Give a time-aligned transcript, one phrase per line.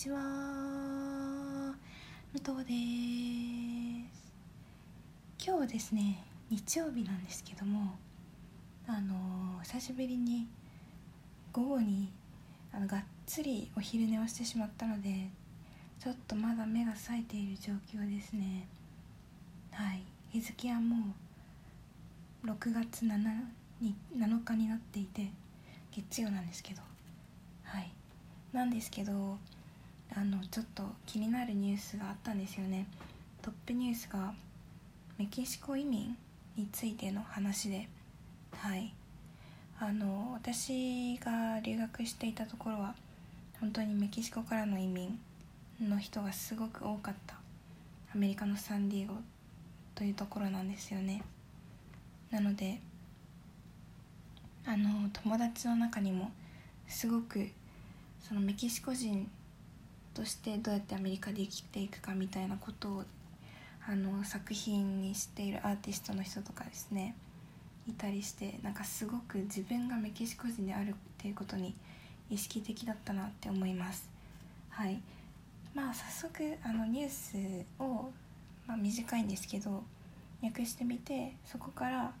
[0.00, 0.18] ちは。
[2.32, 2.72] 武藤で
[4.10, 4.32] す。
[5.46, 7.98] 今日はですね日曜日なんですけども
[8.86, 10.46] あの久しぶりに
[11.52, 12.10] 午後に
[12.72, 15.28] あのがっつりお昼寝をしてしまったので
[16.02, 18.66] ちょっとまだ目が冴えている状況ですね。
[19.70, 20.02] はい。
[20.30, 21.12] 日付はも
[22.42, 23.18] う6月 7,
[23.82, 25.30] に7日になっていて
[25.92, 26.80] 月曜なんですけど。
[27.64, 27.92] はい。
[28.54, 29.36] なんですけど
[30.16, 32.86] あのちょっと気になるニュースがあったんですよね。
[33.42, 34.34] トップニュースが
[35.18, 36.16] メキシコ移民
[36.56, 37.88] についての話で。
[38.52, 38.92] はい。
[39.78, 42.94] あの私が留学していたところは
[43.60, 45.18] 本当にメキシコからの移民
[45.80, 47.36] の人がすごく多かった。
[48.14, 49.14] アメリカのサンディエゴ
[49.94, 51.22] というところなんですよね。
[52.30, 52.80] なので
[54.66, 56.30] あの友達の中にも
[56.88, 57.48] すごく
[58.20, 59.30] そのメキシコ人
[60.14, 63.04] としてどうやってアメリカで生きていくかみたいなことを
[63.86, 67.14] あの作品にしているアーティストの人とかですね。
[67.88, 71.74] いたりしてなんかすごく自分がメキシコ人であるっていうことに
[72.28, 74.08] 意識的だったなって思います。
[74.68, 75.00] はい。
[75.74, 77.36] まあ早速あのニュース
[77.78, 78.10] を、
[78.66, 79.82] まあ、短いんですけど
[80.42, 82.12] 訳してみてそこから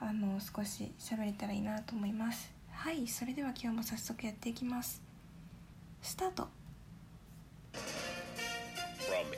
[0.00, 2.52] あの少し喋れたらいいなと思います。
[2.72, 3.06] はい。
[3.06, 5.02] それでは今日も早速やっていきます。
[6.02, 6.63] スタート。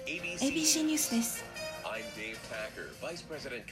[0.07, 1.45] ABC ニュースです。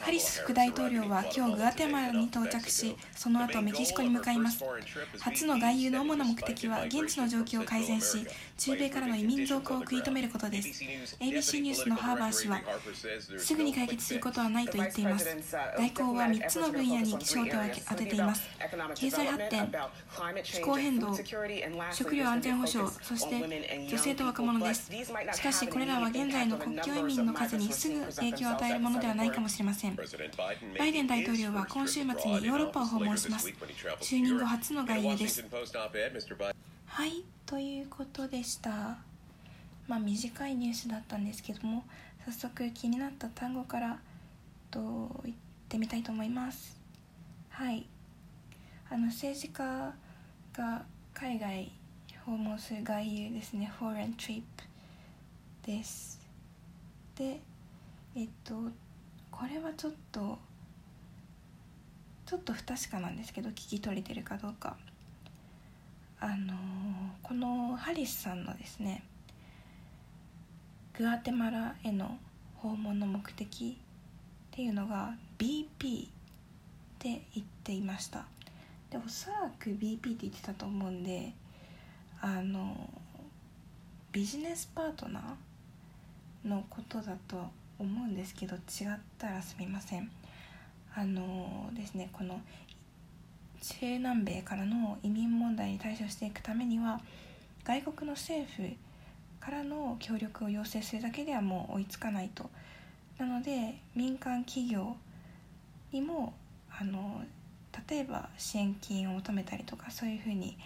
[0.00, 4.64] ハリス副大統領は今日グアテマラに到着しその後メキシコに向かいます。
[5.20, 10.84] 初の外遊の主な目的は現地の状況を改善し中米からの移民増加を食い止めることです。
[11.20, 12.62] ABC ニュースのハーバー氏は
[13.38, 15.36] すぐに解決することはないと言っています。
[15.76, 18.42] 外交は3つの分野に焦点を当てています。
[18.94, 19.70] 経済発展
[20.42, 21.14] 気候変動
[21.92, 24.90] 食料安全保障そして女性と若者です。
[25.32, 29.96] しかしこれらは現在の国境移民の数にすぐ影響を与えるものではないかもしれません。
[29.96, 33.48] バイデン大統領は今週末にヨーロッパを訪問します。
[34.00, 35.44] 就任後初の外遊です。
[36.86, 38.98] はいということでした。
[39.86, 41.84] まあ短いニュースだったんですけども
[42.24, 43.98] 早速気になった単語から
[44.70, 44.80] と
[45.24, 45.36] 言っ
[45.68, 46.80] てみたいと思います。
[47.50, 47.86] はい。
[48.90, 49.92] あの政治家
[50.52, 50.82] が
[51.12, 51.72] 海外
[52.24, 53.70] 訪問する外遊ですね。
[53.78, 54.42] Foreign trip
[55.66, 56.20] です。
[57.16, 57.40] で
[58.16, 58.54] えっと
[59.30, 60.38] これはちょっと
[62.26, 64.76] ちょっと不確かなんですけど聞き取れてるかどうか。
[66.20, 66.54] あの
[67.22, 69.02] このハリスさんのですね
[70.96, 72.16] グアテマラへの
[72.56, 73.84] 訪問の目的っ
[74.50, 76.08] ていうのが BP っ
[76.98, 78.24] て言っていました。
[78.90, 81.32] でおそらく BP って言ってたと思うんで
[82.20, 82.88] あの
[84.12, 87.50] ビジネスパートナーのことだと
[87.84, 88.60] 思うんですけど違っ
[89.18, 90.10] たらすみません。
[90.96, 92.40] あのですねこの
[93.60, 97.00] 中南米からの移民問題に対処していくためには
[97.64, 98.62] 外国の政府
[99.40, 102.50] からの協力を要請するだけではもう追いつかないと。
[103.18, 104.96] なので民間企業
[105.92, 106.34] にも
[106.70, 107.22] あの
[107.88, 110.56] 例えば支援金を求めたりとかそういうふうに、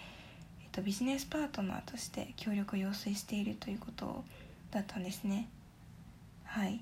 [0.62, 4.24] えっと、ビジネスパートナーとして協力を要請しているということ
[4.70, 5.48] だったんですね。
[6.44, 6.80] はい。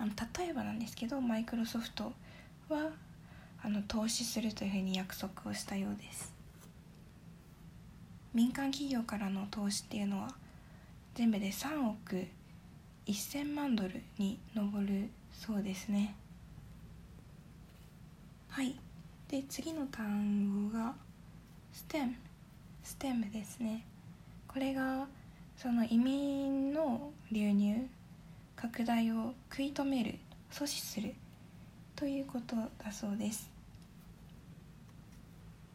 [0.00, 2.14] あの例えばなんですけどマイクロソフト
[2.70, 2.90] は
[3.62, 6.32] あの投資するというふうに約束をしたようです。
[8.32, 10.34] 民間企業からの投資っていうのは
[11.14, 12.26] 全部で3億
[13.06, 16.14] 1000万ドルに上るそうですね。
[18.48, 18.74] はい。
[19.28, 20.94] で次の単語が
[21.74, 22.14] STEM
[22.82, 23.84] STEM ですね。
[24.48, 25.06] これが
[25.58, 27.86] その移民の流入
[28.60, 30.16] 拡大を食い止める
[30.50, 31.14] 阻止する
[31.96, 33.48] ということだそうです。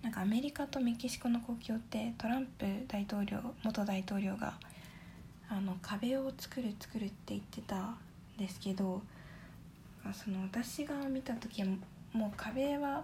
[0.04, 4.54] なんかアメリカとメキシコの国境ってトランプ大統領元大統領が
[5.50, 7.98] あの壁を作る作るって言ってたん
[8.38, 9.02] ですけど
[10.14, 11.68] その私が見た時は
[12.14, 13.04] もう壁は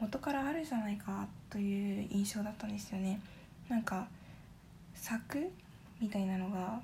[0.00, 3.20] 元からあるじゃないかという印象だったんですよね。
[3.68, 4.08] なんか
[4.94, 5.50] 柵
[6.00, 6.80] みたいなのが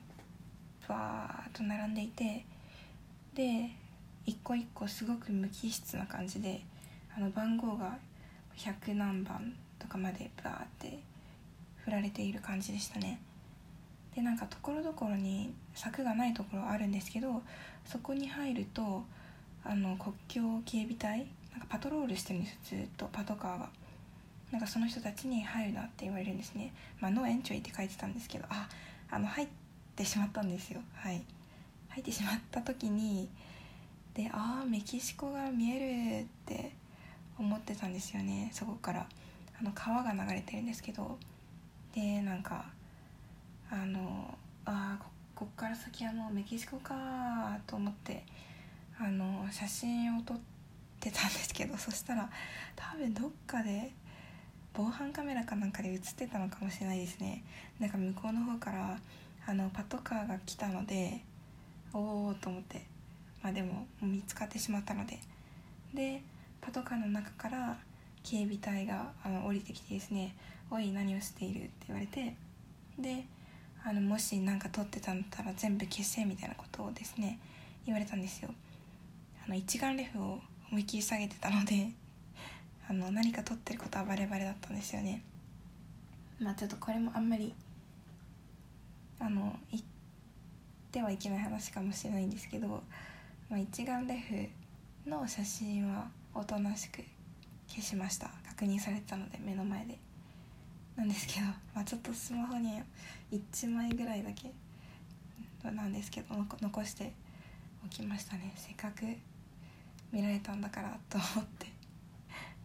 [0.89, 2.45] バーッと並んでいて
[3.35, 3.71] で
[4.27, 6.63] 一個一個すごく無機質な感じで
[7.17, 7.99] あの番号が
[8.57, 10.99] 100何番とかまでバーって
[11.85, 13.21] 振られている感じでしたね。
[14.15, 17.43] でなんかところどころに柵がないところあるんですけど
[17.85, 19.03] そこに入ると
[19.65, 23.71] あの国境警備隊なんかパトロールしてるんですずっとパトカーが
[24.53, 26.73] なんかその人たちに入るなって言われるんですね。
[27.01, 28.69] まあノーエントリーって書いてたんですけどあ
[29.11, 29.49] あの入っ
[29.95, 30.81] てしまったんですよ。
[30.95, 31.23] はい。
[31.89, 33.29] 入ってしまった時に
[34.15, 36.73] でああメキシコが見えるって
[37.39, 39.07] 思ってたんですよねそこから。
[39.61, 41.19] あの川が流れてるんですけど。
[41.95, 42.65] でなんか
[43.71, 45.07] あのあこ
[45.37, 48.25] こっから先はもうメキシコかと思って
[48.99, 50.39] あの写真を撮っ
[51.01, 52.29] てたんですけどそしたら
[52.75, 53.93] 多分どっかで
[54.73, 57.45] 防犯カメラかなんかで映ってたのかもしれないですね。
[57.79, 58.99] なんか向こうの方から
[59.47, 61.21] あのパトカーが来たので
[61.93, 62.87] おおと思って
[63.43, 65.19] まあでも見つかってしまったので
[65.93, 66.23] で
[66.61, 67.77] パトカーの中から
[68.23, 70.35] 警備隊があの降りてきてですね
[70.71, 72.35] 「おい何をしている?」って言われて
[72.99, 73.25] で
[73.85, 77.39] あのもし何か撮ってたんだったら全部消せみたいなことをですね
[77.85, 78.51] 言われたんですよ
[79.45, 81.91] あの一眼レフを思いっきり下げてたので
[82.89, 85.23] あの何か撮ってることはバレバレだったんですよね
[86.41, 87.55] まあちょっとこれもあんまり
[89.25, 89.83] あの言っ
[90.93, 92.69] てはいけない話かもしれないんですけど、
[93.49, 94.19] まあ、一眼レ
[95.07, 97.03] フの写真はおとなしく
[97.67, 98.29] 消しました。
[98.47, 99.99] 確認されてたので目の前で。
[100.95, 102.81] なんですけど、まあ、ちょっとスマホに
[103.33, 104.53] 1枚ぐらいだけ
[105.69, 107.13] なんですけど残して
[107.85, 108.53] おきましたね。
[108.55, 109.05] せっかく
[110.13, 111.67] 見られたんだからと思って。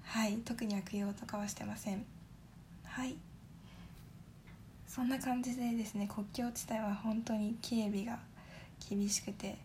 [0.03, 0.37] はい。
[0.39, 2.05] 特に悪用とかはしてません。
[2.83, 3.15] はい。
[4.89, 8.17] そんな感じでですね国境地帯は本当に警備が
[8.89, 9.55] 厳しくて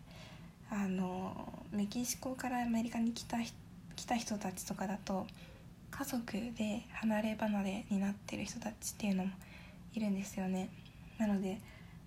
[0.69, 3.37] あのメキシコからアメリカに来た
[3.95, 5.25] 来た人たちとかだと
[5.89, 9.31] 家族で離れ離れになってる人たちっていうのも
[9.95, 10.69] いるんですよね。
[11.17, 11.59] なので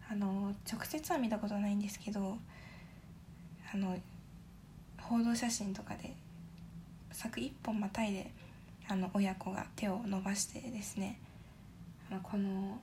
[0.08, 2.38] あの直接は見たことないんですけど
[3.74, 3.98] あの
[5.00, 6.14] 報道写真とかで
[7.10, 8.30] 柵一本またいで
[8.86, 11.18] あの親子が手を伸ばしてですね
[12.10, 12.78] あのこの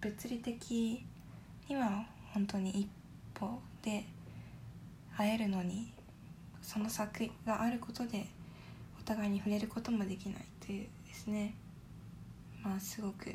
[0.00, 1.04] 物理的
[1.68, 2.88] には本当に一
[3.34, 4.04] 歩で
[5.16, 5.92] 会えるのに
[6.62, 8.26] その柵があることで
[9.00, 11.54] お互いに触れることもできないというですね。
[12.62, 13.34] まあすごく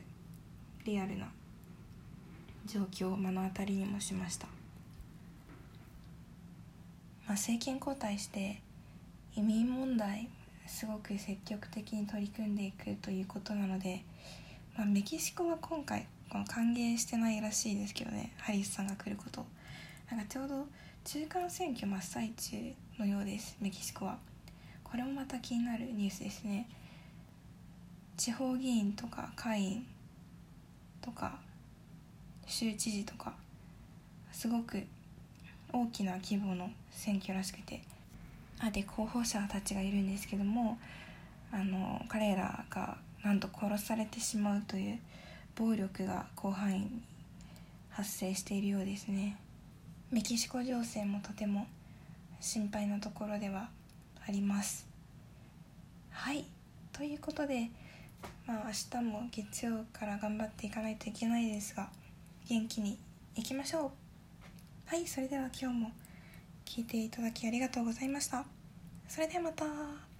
[0.85, 1.31] リアルな
[2.65, 4.53] 状況を目の当たりにもしました、ま
[7.29, 8.61] あ、政権交代して
[9.35, 10.29] 移民問題
[10.65, 14.03] すごく積極的に取り組んでいくということなので、
[14.77, 19.45] まあ、メキシコは今回この歓迎してないらしいですけどねハリスさんが来ること。
[20.09, 20.65] なんかちょうど
[21.05, 22.57] 中間選挙真っ最中
[22.97, 24.17] のようですメキシコは。
[24.83, 26.67] これもまた気になるニュースですね。
[28.17, 29.85] 地方議員とか会員
[31.03, 31.37] とか
[32.47, 33.35] 州知事とか
[34.31, 34.81] すごく
[35.71, 37.83] 大きな規模の選挙らしくて。
[38.59, 40.79] あで候補者たちがいるんですけども
[41.51, 44.99] あの彼らがなんと殺されてしまうという
[45.55, 47.01] 暴力が広範囲に
[47.89, 49.37] 発生しているようですね。
[50.11, 51.67] メキシコ情勢もとても
[52.39, 53.69] 心配なところでは
[54.27, 54.87] あります。
[56.11, 56.45] はい。
[56.91, 57.69] ということで
[58.45, 61.89] まあ明日も月曜から頑張っていかないといけないですが
[62.47, 62.97] 元気に
[63.35, 63.91] いきましょう。
[64.85, 65.07] はい。
[65.07, 65.91] それでは今日も
[66.65, 68.45] 聞いていただきありがとうございました。
[69.07, 70.12] それではまた。